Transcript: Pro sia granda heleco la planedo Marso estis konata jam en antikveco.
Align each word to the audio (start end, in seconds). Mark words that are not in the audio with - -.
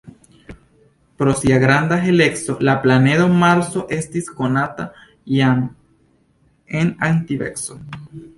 Pro 1.21 1.33
sia 1.41 1.59
granda 1.63 1.99
heleco 2.05 2.55
la 2.69 2.75
planedo 2.85 3.27
Marso 3.43 3.83
estis 3.99 4.31
konata 4.41 4.87
jam 5.35 5.63
en 6.83 6.93
antikveco. 7.11 7.79